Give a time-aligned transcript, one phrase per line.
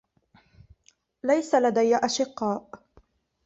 [1.23, 2.69] ليس لدي أشقاء.